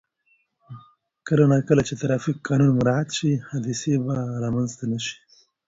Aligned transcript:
کله 1.27 1.43
نا 1.51 1.57
کله 1.69 1.81
چې 1.87 1.93
ترافیک 2.01 2.37
قانون 2.47 2.69
مراعت 2.79 3.09
شي، 3.17 3.31
حادثې 3.49 3.93
به 4.05 4.13
رامنځته 4.43 4.83
نه 4.91 4.99
شي. 5.05 5.15